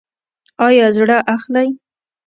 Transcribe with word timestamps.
ایا 0.65 0.87
زړه 0.97 1.17
اخلئ؟ 1.33 1.69